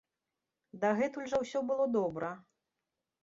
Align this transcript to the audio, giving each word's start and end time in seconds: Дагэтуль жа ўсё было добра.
Дагэтуль 0.85 1.27
жа 1.33 1.41
ўсё 1.43 1.59
было 1.71 1.85
добра. 1.99 2.31